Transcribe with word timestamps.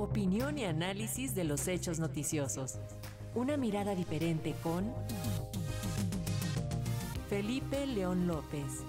Opinión 0.00 0.56
y 0.56 0.64
análisis 0.64 1.34
de 1.34 1.44
los 1.44 1.68
hechos 1.68 1.98
noticiosos. 1.98 2.78
Una 3.34 3.58
mirada 3.58 3.94
diferente 3.94 4.54
con 4.62 4.94
Felipe 7.28 7.86
León 7.86 8.26
López. 8.26 8.82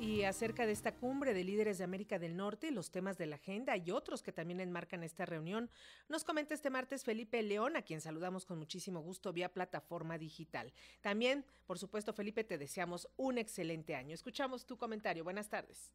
Y 0.00 0.22
acerca 0.22 0.64
de 0.64 0.72
esta 0.72 0.94
cumbre 0.94 1.34
de 1.34 1.44
líderes 1.44 1.76
de 1.76 1.84
América 1.84 2.18
del 2.18 2.34
Norte, 2.34 2.70
los 2.70 2.90
temas 2.90 3.18
de 3.18 3.26
la 3.26 3.36
agenda 3.36 3.76
y 3.76 3.90
otros 3.90 4.22
que 4.22 4.32
también 4.32 4.60
enmarcan 4.60 5.02
esta 5.02 5.26
reunión, 5.26 5.68
nos 6.08 6.24
comenta 6.24 6.54
este 6.54 6.70
martes 6.70 7.04
Felipe 7.04 7.42
León, 7.42 7.76
a 7.76 7.82
quien 7.82 8.00
saludamos 8.00 8.46
con 8.46 8.58
muchísimo 8.58 9.00
gusto 9.00 9.34
vía 9.34 9.52
plataforma 9.52 10.16
digital. 10.16 10.72
También, 11.02 11.44
por 11.66 11.78
supuesto, 11.78 12.14
Felipe, 12.14 12.42
te 12.42 12.56
deseamos 12.56 13.06
un 13.18 13.36
excelente 13.36 13.94
año. 13.94 14.14
Escuchamos 14.14 14.64
tu 14.64 14.78
comentario. 14.78 15.24
Buenas 15.24 15.50
tardes. 15.50 15.92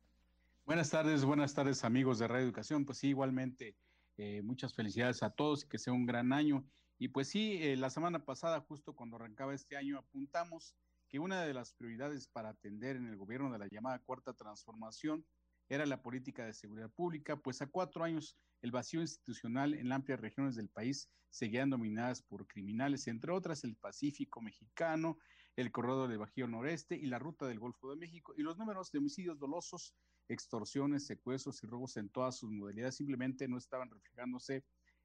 Buenas 0.68 0.90
tardes, 0.90 1.24
buenas 1.24 1.54
tardes 1.54 1.86
amigos 1.86 2.20
de 2.20 2.28
Radio 2.28 2.44
Educación. 2.44 2.84
Pues 2.84 2.98
sí, 2.98 3.08
igualmente, 3.08 3.78
eh, 4.18 4.42
muchas 4.42 4.76
felicidades 4.76 5.24
a 5.24 5.30
todos, 5.30 5.64
que 5.64 5.80
sea 5.80 5.94
un 5.94 6.06
gran 6.06 6.34
año. 6.34 6.68
Y 7.00 7.08
pues 7.08 7.30
sí, 7.30 7.58
eh, 7.62 7.78
la 7.78 7.90
semana 7.90 8.26
pasada, 8.26 8.60
justo 8.60 8.94
cuando 8.94 9.16
arrancaba 9.16 9.54
este 9.54 9.78
año, 9.78 9.98
apuntamos 9.98 10.76
que 11.08 11.20
una 11.20 11.42
de 11.44 11.54
las 11.54 11.72
prioridades 11.72 12.28
para 12.28 12.50
atender 12.50 12.98
en 12.98 13.08
el 13.08 13.16
gobierno 13.16 13.50
de 13.50 13.60
la 13.60 13.70
llamada 13.72 14.00
cuarta 14.00 14.34
transformación 14.34 15.26
era 15.70 15.86
la 15.86 16.02
política 16.02 16.46
de 16.46 16.54
seguridad 16.54 16.92
pública, 16.92 17.38
pues 17.38 17.62
a 17.62 17.68
cuatro 17.68 18.04
años 18.04 18.38
el 18.62 18.72
vacío 18.72 19.00
institucional 19.00 19.74
en 19.74 19.90
amplias 19.94 20.20
regiones 20.20 20.58
del 20.58 20.68
país 20.68 21.10
seguían 21.30 21.70
dominadas 21.70 22.22
por 22.22 22.46
criminales, 22.46 23.08
entre 23.08 23.32
otras 23.32 23.64
el 23.64 23.78
Pacífico 23.78 24.42
mexicano, 24.42 25.18
el 25.58 25.72
corredor 25.72 26.08
del 26.08 26.20
Bajío 26.20 26.48
Noreste 26.48 26.96
y 26.96 27.08
la 27.08 27.18
ruta 27.18 27.48
del 27.48 27.60
Golfo 27.60 27.90
de 27.90 27.96
México, 27.96 28.34
y 28.38 28.44
los 28.44 28.60
números 28.60 28.92
de 28.92 29.00
homicidios 29.00 29.40
dolosos, 29.40 29.96
extorsiones, 30.30 31.08
secuestros 31.08 31.64
y 31.64 31.68
robos 31.68 31.98
en 31.98 32.10
todas 32.10 32.38
sus 32.38 32.52
modalidades 32.52 32.96
simplemente 32.96 33.48
no 33.48 33.58
estaban 33.58 33.90
reflejándose 33.90 34.64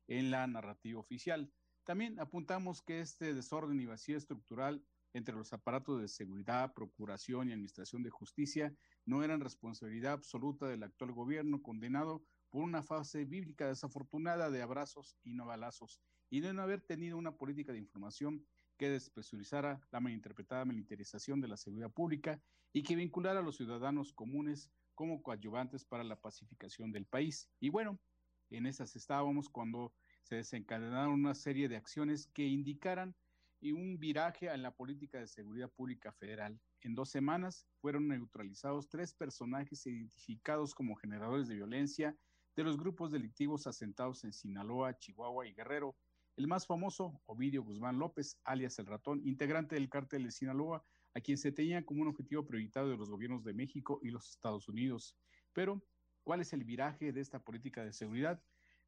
en 0.08 0.30
la 0.30 0.46
narrativa 0.46 1.00
oficial. 1.00 1.50
También 1.84 2.20
apuntamos 2.20 2.82
que 2.82 3.00
este 3.00 3.32
desorden 3.32 3.80
y 3.80 3.86
vacío 3.86 4.18
estructural 4.18 4.84
entre 5.14 5.34
los 5.34 5.54
aparatos 5.54 6.00
de 6.02 6.08
seguridad, 6.08 6.74
procuración 6.74 7.48
y 7.48 7.52
administración 7.52 8.02
de 8.02 8.10
justicia 8.10 8.74
no 9.06 9.24
eran 9.24 9.40
responsabilidad 9.40 10.12
absoluta 10.12 10.66
del 10.66 10.82
actual 10.82 11.12
gobierno 11.12 11.62
condenado 11.62 12.24
por 12.50 12.62
una 12.62 12.82
fase 12.82 13.24
bíblica 13.24 13.68
desafortunada 13.68 14.50
de 14.50 14.60
abrazos 14.60 15.16
y 15.24 15.32
no 15.32 15.46
balazos, 15.46 16.02
y 16.32 16.40
de 16.40 16.54
no 16.54 16.62
haber 16.62 16.80
tenido 16.80 17.18
una 17.18 17.36
política 17.36 17.72
de 17.72 17.78
información 17.78 18.42
que 18.78 18.88
despresurizara 18.88 19.86
la 19.90 20.00
malinterpretada 20.00 20.64
militarización 20.64 21.42
de 21.42 21.48
la 21.48 21.58
seguridad 21.58 21.92
pública 21.92 22.40
y 22.72 22.82
que 22.82 22.96
vinculara 22.96 23.40
a 23.40 23.42
los 23.42 23.58
ciudadanos 23.58 24.14
comunes 24.14 24.70
como 24.94 25.22
coadyuvantes 25.22 25.84
para 25.84 26.04
la 26.04 26.18
pacificación 26.18 26.90
del 26.90 27.04
país. 27.04 27.50
Y 27.60 27.68
bueno, 27.68 28.00
en 28.48 28.64
esas 28.64 28.96
estábamos 28.96 29.50
cuando 29.50 29.92
se 30.22 30.36
desencadenaron 30.36 31.12
una 31.12 31.34
serie 31.34 31.68
de 31.68 31.76
acciones 31.76 32.26
que 32.28 32.46
indicaran 32.46 33.14
un 33.60 33.98
viraje 33.98 34.46
en 34.46 34.62
la 34.62 34.74
política 34.74 35.18
de 35.18 35.28
seguridad 35.28 35.70
pública 35.70 36.12
federal. 36.12 36.58
En 36.80 36.94
dos 36.94 37.10
semanas 37.10 37.68
fueron 37.76 38.08
neutralizados 38.08 38.88
tres 38.88 39.12
personajes 39.12 39.86
identificados 39.86 40.74
como 40.74 40.96
generadores 40.96 41.46
de 41.46 41.56
violencia 41.56 42.16
de 42.56 42.64
los 42.64 42.78
grupos 42.78 43.12
delictivos 43.12 43.66
asentados 43.66 44.24
en 44.24 44.32
Sinaloa, 44.32 44.98
Chihuahua 44.98 45.46
y 45.46 45.52
Guerrero. 45.52 45.94
El 46.36 46.46
más 46.46 46.66
famoso, 46.66 47.20
Ovidio 47.26 47.62
Guzmán 47.62 47.98
López, 47.98 48.40
alias 48.44 48.78
El 48.78 48.86
Ratón, 48.86 49.20
integrante 49.26 49.74
del 49.74 49.90
cártel 49.90 50.24
de 50.24 50.30
Sinaloa, 50.30 50.82
a 51.14 51.20
quien 51.20 51.36
se 51.36 51.52
tenía 51.52 51.84
como 51.84 52.00
un 52.00 52.08
objetivo 52.08 52.46
prioritario 52.46 52.88
de 52.88 52.96
los 52.96 53.10
gobiernos 53.10 53.44
de 53.44 53.52
México 53.52 54.00
y 54.02 54.10
los 54.10 54.30
Estados 54.30 54.66
Unidos. 54.66 55.18
Pero, 55.52 55.84
¿cuál 56.24 56.40
es 56.40 56.54
el 56.54 56.64
viraje 56.64 57.12
de 57.12 57.20
esta 57.20 57.38
política 57.38 57.84
de 57.84 57.92
seguridad? 57.92 58.42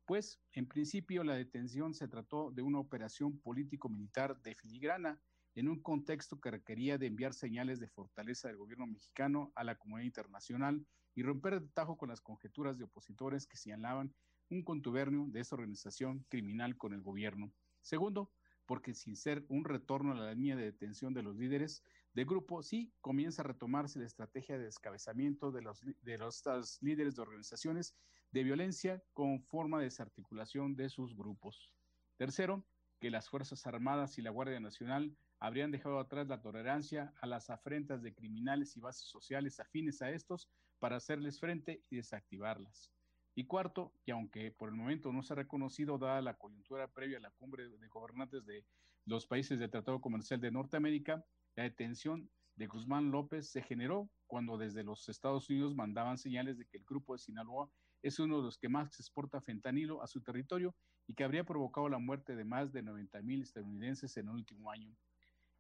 Pues, 0.07 0.41
en 0.53 0.67
principio, 0.67 1.23
la 1.23 1.35
detención 1.35 1.93
se 1.93 2.09
trató 2.09 2.51
de 2.51 2.63
una 2.63 2.79
operación 2.79 3.39
político-militar 3.39 4.41
de 4.41 4.55
filigrana 4.55 5.21
en 5.55 5.69
un 5.69 5.83
contexto 5.83 6.41
que 6.41 6.51
requería 6.51 6.97
de 6.97 7.07
enviar 7.07 7.35
señales 7.35 7.79
de 7.79 7.89
fortaleza 7.89 8.49
del 8.49 8.57
gobierno 8.57 8.87
mexicano 8.87 9.53
a 9.55 9.65
la 9.65 9.77
comunidad 9.77 10.07
internacional 10.07 10.87
y 11.15 11.23
romper 11.23 11.61
de 11.61 11.69
tajo 11.69 11.99
con 11.99 12.09
las 12.09 12.23
conjeturas 12.23 12.79
de 12.79 12.85
opositores 12.85 13.47
que 13.47 13.59
señalaban 13.59 14.15
un 14.51 14.63
contubernio 14.63 15.27
de 15.29 15.41
esa 15.41 15.57
organización 15.57 16.25
criminal 16.29 16.77
con 16.77 16.93
el 16.93 17.03
gobierno. 17.03 17.53
Segundo, 17.81 18.31
porque 18.67 18.95
sin 18.95 19.17
ser 19.17 19.45
un 19.49 19.65
retorno 19.65 20.13
a 20.13 20.17
la 20.17 20.35
línea 20.35 20.57
de 20.57 20.65
detención 20.65 21.13
de 21.15 21.23
los 21.23 21.37
líderes 21.37 21.83
del 22.15 22.27
grupo, 22.27 22.63
sí 22.63 22.93
comienza 23.01 23.43
a 23.43 23.47
retomarse 23.47 23.99
la 23.99 24.07
estrategia 24.07 24.57
de 24.57 24.65
descabezamiento 24.65 25.53
de 25.53 25.63
los, 25.63 25.81
de 25.81 26.19
los 26.19 26.83
líderes 26.83 27.17
de 27.17 27.23
organizaciones 27.23 27.95
de 28.31 28.43
violencia 28.43 29.03
con 29.13 29.43
forma 29.43 29.79
de 29.79 29.85
desarticulación 29.85 30.77
de 30.77 30.89
sus 30.89 31.15
grupos. 31.15 31.73
Tercero, 32.17 32.65
que 33.01 33.11
las 33.11 33.29
Fuerzas 33.29 33.67
Armadas 33.67 34.19
y 34.19 34.23
la 34.23 34.31
Guardia 34.31 34.61
Nacional 34.61 35.17
habrían 35.39 35.71
dejado 35.71 35.99
atrás 35.99 36.27
la 36.29 36.41
tolerancia 36.41 37.13
a 37.21 37.27
las 37.27 37.51
afrentas 37.51 38.03
de 38.03 38.15
criminales 38.15 38.77
y 38.77 38.81
bases 38.81 39.09
sociales 39.09 39.61
afines 39.61 40.01
a 40.01 40.11
estos 40.11 40.49
para 40.79 40.97
hacerles 40.97 41.39
frente 41.39 41.85
y 41.91 41.97
desactivarlas. 41.97 42.91
Y 43.35 43.45
cuarto, 43.47 43.93
y 44.07 44.13
aunque 44.13 44.53
por 44.53 44.69
el 44.69 44.77
momento 44.77 45.13
no 45.13 45.23
se 45.23 45.33
ha 45.33 45.37
reconocido, 45.37 45.99
dada 45.99 46.23
la 46.23 46.35
coyuntura 46.35 46.89
previa 46.89 47.19
a 47.19 47.21
la 47.21 47.31
cumbre 47.33 47.69
de 47.69 47.89
gobernantes 47.89 48.47
de 48.47 48.65
los 49.07 49.27
países 49.27 49.59
del 49.59 49.71
Tratado 49.71 50.01
Comercial 50.01 50.41
de 50.41 50.53
Norteamérica, 50.53 51.25
la 51.57 51.65
detención 51.65 52.31
de 52.57 52.67
Guzmán 52.67 53.11
López 53.11 53.49
se 53.51 53.63
generó 53.63 54.09
cuando 54.27 54.57
desde 54.57 54.85
los 54.85 55.09
Estados 55.09 55.51
Unidos 55.51 55.75
mandaban 55.75 56.19
señales 56.19 56.59
de 56.59 56.67
que 56.67 56.79
el 56.79 56.85
grupo 56.85 57.15
de 57.15 57.19
Sinaloa 57.19 57.69
es 58.03 58.19
uno 58.19 58.39
de 58.39 58.45
los 58.45 58.59
que 58.59 58.69
más 58.69 58.99
exporta 59.01 59.41
fentanilo 59.41 60.03
a 60.03 60.07
su 60.07 60.21
territorio 60.21 60.75
y 61.07 61.15
que 61.15 61.25
habría 61.25 61.45
provocado 61.45 61.89
la 61.89 61.99
muerte 61.99 62.37
de 62.37 62.45
más 62.45 62.73
de 62.73 62.83
90 62.83 63.21
mil 63.23 63.43
estadounidenses 63.43 64.17
en 64.17 64.29
el 64.29 64.35
último 64.35 64.71
año. 64.71 64.95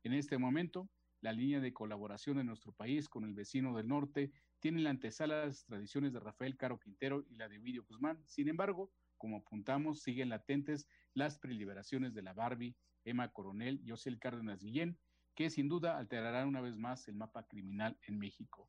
En 0.04 0.12
este 0.12 0.38
momento, 0.38 0.88
la 1.24 1.32
línea 1.32 1.58
de 1.58 1.72
colaboración 1.72 2.36
de 2.36 2.44
nuestro 2.44 2.72
país 2.72 3.08
con 3.08 3.24
el 3.24 3.32
vecino 3.32 3.74
del 3.74 3.88
norte 3.88 4.30
tiene 4.60 4.82
la 4.82 4.90
antesala 4.90 5.46
las 5.46 5.64
tradiciones 5.64 6.12
de 6.12 6.20
Rafael 6.20 6.54
Caro 6.58 6.78
Quintero 6.78 7.24
y 7.30 7.36
la 7.36 7.48
de 7.48 7.58
Ovidio 7.58 7.82
Guzmán. 7.82 8.22
Sin 8.26 8.46
embargo, 8.46 8.92
como 9.16 9.38
apuntamos, 9.38 10.02
siguen 10.02 10.28
latentes 10.28 10.86
las 11.14 11.38
preliberaciones 11.38 12.12
de 12.12 12.20
la 12.20 12.34
Barbie, 12.34 12.76
Emma 13.06 13.32
Coronel 13.32 13.80
y 13.82 13.90
Osiel 13.92 14.18
Cárdenas 14.18 14.62
Guillén, 14.62 14.98
que 15.34 15.48
sin 15.48 15.66
duda 15.66 15.96
alterarán 15.96 16.46
una 16.46 16.60
vez 16.60 16.76
más 16.76 17.08
el 17.08 17.16
mapa 17.16 17.46
criminal 17.46 17.96
en 18.02 18.18
México. 18.18 18.68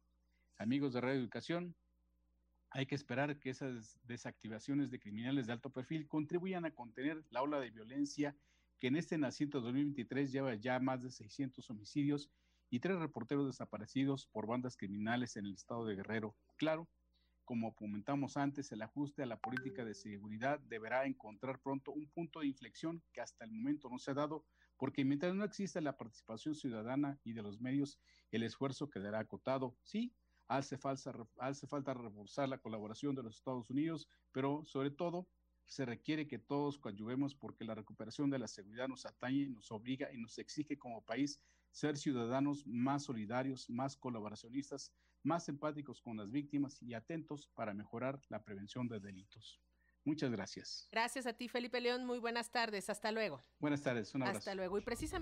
Amigos 0.57 0.94
de 0.94 1.01
Radio 1.01 1.19
Educación, 1.19 1.75
hay 2.69 2.85
que 2.85 2.95
esperar 2.95 3.38
que 3.38 3.49
esas 3.49 3.99
desactivaciones 4.03 4.91
de 4.91 4.99
criminales 5.01 5.47
de 5.47 5.51
alto 5.51 5.71
perfil 5.71 6.07
contribuyan 6.07 6.63
a 6.63 6.71
contener 6.71 7.21
la 7.31 7.41
ola 7.41 7.59
de 7.59 7.71
violencia 7.71 8.33
que 8.80 8.88
en 8.88 8.96
este 8.96 9.18
nacimiento 9.18 9.62
2023 9.62 10.31
lleva 10.31 10.56
ya 10.56 10.80
más 10.80 11.02
de 11.02 11.12
600 11.12 11.69
homicidios 11.69 12.30
y 12.69 12.80
tres 12.80 13.00
reporteros 13.00 13.46
desaparecidos 13.47 14.28
por 14.28 14.47
bandas 14.47 14.75
criminales 14.78 15.38
en 15.38 15.46
el 15.46 15.53
estado 15.53 15.86
de 15.86 15.96
Guerrero. 15.96 16.36
Claro, 16.58 16.90
como 17.46 17.75
comentamos 17.75 18.38
antes, 18.38 18.72
el 18.72 18.81
ajuste 18.81 19.22
a 19.22 19.28
la 19.28 19.40
política 19.40 19.86
de 19.86 19.94
seguridad 19.94 20.59
deberá 20.62 21.06
encontrar 21.06 21.59
pronto 21.59 21.91
un 21.91 22.09
punto 22.09 22.40
de 22.40 22.47
inflexión 22.47 23.03
que 23.13 23.22
hasta 23.22 23.46
el 23.46 23.52
momento 23.52 23.88
no 23.88 24.00
se 24.00 24.12
ha 24.12 24.16
dado, 24.16 24.46
porque 24.78 25.06
mientras 25.06 25.36
no 25.36 25.46
exista 25.46 25.80
la 25.80 25.96
participación 25.96 26.56
ciudadana 26.56 27.19
y 27.24 27.34
de 27.34 27.44
los 27.44 27.62
medios, 27.62 28.00
el 28.31 28.42
esfuerzo 28.42 28.90
quedará 28.90 29.19
acotado. 29.19 29.78
Sí, 29.84 30.16
hace 30.47 30.80
falta, 30.80 31.13
hace 31.38 31.68
falta 31.68 31.94
reforzar 31.94 32.50
la 32.50 32.57
colaboración 32.57 33.16
de 33.16 33.22
los 33.22 33.38
Estados 33.38 33.69
Unidos, 33.69 34.09
pero 34.31 34.66
sobre 34.66 34.90
todo 34.90 35.28
se 35.65 35.85
requiere 35.85 36.27
que 36.27 36.39
todos 36.39 36.77
coadyuvemos 36.77 37.35
porque 37.35 37.65
la 37.65 37.75
recuperación 37.75 38.29
de 38.29 38.39
la 38.39 38.47
seguridad 38.47 38.87
nos 38.87 39.05
atañe, 39.05 39.49
nos 39.49 39.71
obliga 39.71 40.11
y 40.13 40.17
nos 40.17 40.37
exige 40.37 40.77
como 40.77 41.03
país 41.03 41.39
ser 41.71 41.97
ciudadanos 41.97 42.65
más 42.65 43.03
solidarios, 43.03 43.69
más 43.69 43.97
colaboracionistas, 43.97 44.93
más 45.23 45.49
empáticos 45.49 46.01
con 46.01 46.17
las 46.17 46.31
víctimas 46.31 46.81
y 46.81 46.94
atentos 46.94 47.47
para 47.53 47.73
mejorar 47.73 48.21
la 48.29 48.44
prevención 48.44 48.88
de 48.88 49.00
delitos. 49.00 49.59
Muchas 50.06 50.31
gracias. 50.31 50.88
Gracias 50.91 51.25
a 51.25 51.33
ti, 51.33 51.50
Felipe 51.50 51.81
León. 51.81 52.06
Muy 52.06 52.19
buenas 52.19 52.51
tardes. 52.51 52.91
Hasta 52.91 53.11
luego. 53.11 53.44
Buenas 53.59 53.81
tardes. 53.81 54.13
Un 54.13 54.21
abrazo. 54.21 54.38
Hasta 54.38 54.53
luego. 54.53 54.77
Y 54.77 54.81
precisamente 54.81 55.13